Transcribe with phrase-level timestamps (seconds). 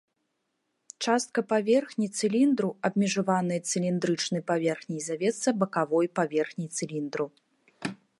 [1.07, 7.25] Частка паверхні цыліндру, абмежаваная цыліндрычнай паверхняй завецца бакавой паверхняй цыліндру.